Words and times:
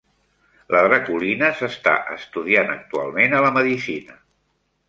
La 0.75 0.79
draculina 0.85 1.51
s"està 1.59 1.95
estudiant 2.17 2.75
actualment 2.79 3.37
a 3.41 3.47
la 3.49 3.53
medicina. 3.59 4.19